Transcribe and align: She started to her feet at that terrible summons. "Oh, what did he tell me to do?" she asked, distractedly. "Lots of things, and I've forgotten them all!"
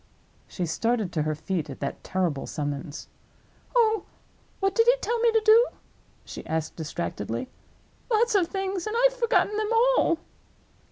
She 0.47 0.65
started 0.65 1.13
to 1.13 1.21
her 1.21 1.35
feet 1.35 1.69
at 1.69 1.79
that 1.81 2.03
terrible 2.03 2.47
summons. 2.47 3.07
"Oh, 3.75 4.05
what 4.59 4.73
did 4.73 4.87
he 4.87 4.95
tell 4.99 5.19
me 5.19 5.31
to 5.31 5.41
do?" 5.45 5.67
she 6.25 6.43
asked, 6.47 6.75
distractedly. 6.75 7.49
"Lots 8.09 8.33
of 8.33 8.47
things, 8.47 8.87
and 8.87 8.95
I've 9.05 9.13
forgotten 9.15 9.55
them 9.57 9.69
all!" 9.95 10.17